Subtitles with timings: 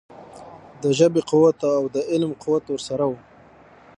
[0.81, 3.19] د ژبې قوت او د علم قوت ورسره وو.